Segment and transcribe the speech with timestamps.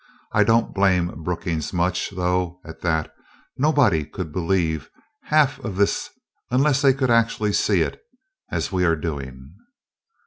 [0.31, 3.13] I don't blame Brookings much, though, at that
[3.55, 4.89] nobody could believe
[5.25, 6.09] half of this
[6.49, 8.01] unless they could actually see it,
[8.49, 9.53] as we are doing."